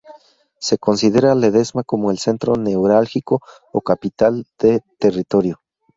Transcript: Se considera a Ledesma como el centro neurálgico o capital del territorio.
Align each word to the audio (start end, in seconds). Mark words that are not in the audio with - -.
Se 0.57 0.79
considera 0.79 1.31
a 1.31 1.35
Ledesma 1.35 1.83
como 1.83 2.09
el 2.09 2.17
centro 2.17 2.55
neurálgico 2.55 3.39
o 3.71 3.81
capital 3.81 4.47
del 4.57 4.81
territorio. 4.97 5.61